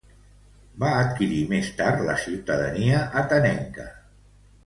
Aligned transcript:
Va 0.83 0.87
adquirir 1.01 1.41
més 1.51 1.69
tard 1.81 2.01
la 2.09 2.15
ciutadania 2.23 3.05
atenenca. 3.23 3.89